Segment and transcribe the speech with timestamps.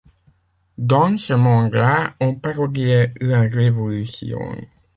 [0.79, 4.55] Dans ce monde-là on parodiait la révolution.